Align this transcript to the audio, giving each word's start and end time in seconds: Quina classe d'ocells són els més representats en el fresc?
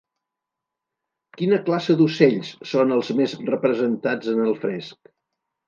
Quina 1.41 1.59
classe 1.67 1.97
d'ocells 1.99 2.51
són 2.71 2.97
els 2.97 3.13
més 3.21 3.37
representats 3.53 4.35
en 4.35 4.45
el 4.49 4.59
fresc? 4.67 5.17